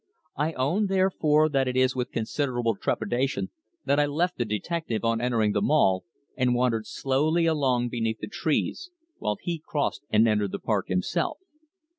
[0.35, 3.51] I own, therefore, that it was with considerable trepidation
[3.85, 8.27] that I left the detective on entering the Mall and wandered slowly along beneath the
[8.27, 11.37] trees, while he crossed and entered the park himself.